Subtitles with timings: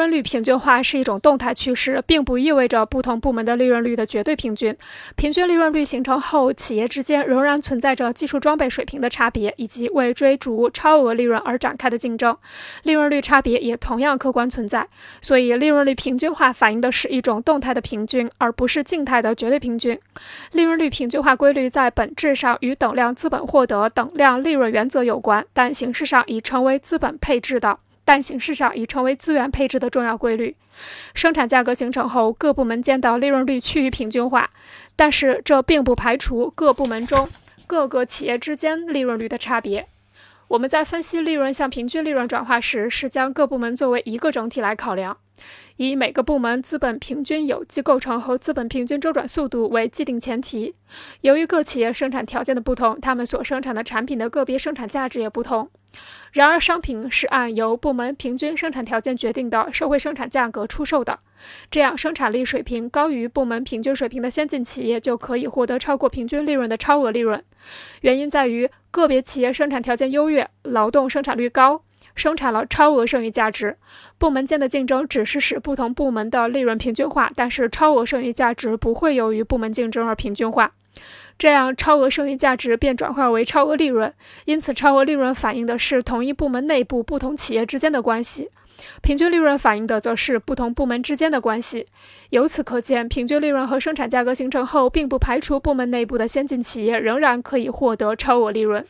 [0.00, 4.74] 利润率平均化是一种动态趋势，并不意味着不同部门的利润率的绝对平均。
[5.14, 12.34] 平均利润率形成后，企业之间仍然存在着技术装备水平的差别，以及为追逐超额利润而展开的竞争。
[12.84, 14.88] 利润率差别也同样客观存在。
[15.20, 19.98] 所以，利润率平均化反映的是一种动态的平均，而不是静态的绝对平均。
[20.52, 27.80] 利润率平均化规律在本质上与等量资本获得等量利润原则有关，但形式上已成为资本配置的。
[28.10, 30.56] 但形式上已成为资源配置的重要规律。
[31.14, 34.50] 生产价格形成后，各部门间的利润率趋于平均化，
[34.96, 37.28] 但是这并不排除各部门中
[37.68, 39.86] 各个企业之间利润率的差别。
[40.48, 45.16] 我们在分析利润向平均利润转化时，是将各部门作为一个整体来考量。
[45.76, 50.74] 以每个部门资本平均有机构成和资本平均周转速度为既定前提。
[51.22, 55.70] 由于各企业生产条件的不同，他们所生产的产品的个别生产价值也不同。
[56.32, 61.18] 然而，商品是按由部门平均生产条件决定的社会生产价格出售的。
[61.68, 67.42] 这样，生产力水平高于部门平均水平的先进企业就可以获得超过平均利润的超额利润。
[68.02, 71.82] 原因在于个别企业生产条件优越，劳动生产率高。
[72.14, 73.76] 生产了超额剩余价值，
[74.18, 80.72] 部门间的竞争只是使不同部门的利润平均化，但是超额剩余价值不会由于部门竞争而平均化，
[81.38, 84.12] 这样超额剩余价值便转化为超额利润。
[84.44, 88.50] 因此，超额利润反映的是同一部门内部不同企业之间的关系，
[89.00, 91.86] 平均利润反映的则是不同部门之间的关系。
[92.30, 98.84] 由此可见，平均利润和生产价格形成后，并不排除部门内部的先进企业仍然可以获得超额利润。